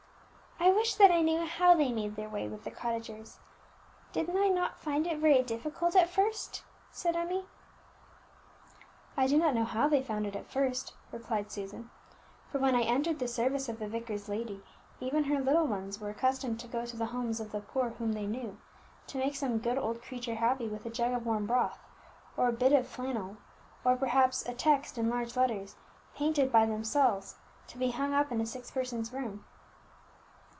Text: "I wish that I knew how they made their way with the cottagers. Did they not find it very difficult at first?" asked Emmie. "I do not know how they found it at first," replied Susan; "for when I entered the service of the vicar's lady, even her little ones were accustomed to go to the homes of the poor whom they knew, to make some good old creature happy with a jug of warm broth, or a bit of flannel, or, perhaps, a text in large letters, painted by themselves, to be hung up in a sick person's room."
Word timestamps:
"I 0.63 0.69
wish 0.69 0.93
that 0.95 1.11
I 1.11 1.21
knew 1.21 1.45
how 1.45 1.75
they 1.75 1.91
made 1.91 2.15
their 2.15 2.29
way 2.29 2.47
with 2.47 2.63
the 2.63 2.71
cottagers. 2.71 3.39
Did 4.13 4.27
they 4.27 4.49
not 4.49 4.79
find 4.79 5.07
it 5.07 5.17
very 5.17 5.41
difficult 5.41 5.95
at 5.95 6.09
first?" 6.09 6.63
asked 6.91 7.05
Emmie. 7.05 7.45
"I 9.17 9.25
do 9.25 9.37
not 9.37 9.55
know 9.55 9.63
how 9.63 9.87
they 9.87 10.03
found 10.03 10.27
it 10.27 10.35
at 10.35 10.49
first," 10.51 10.93
replied 11.11 11.51
Susan; 11.51 11.89
"for 12.51 12.59
when 12.59 12.75
I 12.75 12.83
entered 12.83 13.17
the 13.17 13.27
service 13.27 13.69
of 13.69 13.79
the 13.79 13.87
vicar's 13.87 14.29
lady, 14.29 14.63
even 14.99 15.25
her 15.25 15.39
little 15.39 15.65
ones 15.65 15.99
were 15.99 16.09
accustomed 16.11 16.59
to 16.61 16.67
go 16.67 16.85
to 16.85 16.97
the 16.97 17.07
homes 17.07 17.39
of 17.39 17.51
the 17.51 17.61
poor 17.61 17.89
whom 17.91 18.13
they 18.13 18.27
knew, 18.27 18.57
to 19.07 19.17
make 19.17 19.35
some 19.35 19.57
good 19.57 19.79
old 19.79 20.01
creature 20.03 20.35
happy 20.35 20.67
with 20.67 20.85
a 20.85 20.91
jug 20.91 21.11
of 21.11 21.25
warm 21.25 21.47
broth, 21.47 21.79
or 22.37 22.47
a 22.47 22.51
bit 22.53 22.71
of 22.73 22.87
flannel, 22.87 23.37
or, 23.83 23.95
perhaps, 23.97 24.47
a 24.47 24.53
text 24.53 24.97
in 24.97 25.09
large 25.09 25.35
letters, 25.35 25.75
painted 26.15 26.51
by 26.51 26.67
themselves, 26.67 27.37
to 27.67 27.79
be 27.79 27.89
hung 27.91 28.13
up 28.13 28.31
in 28.31 28.39
a 28.39 28.45
sick 28.45 28.67
person's 28.71 29.11
room." 29.11 29.43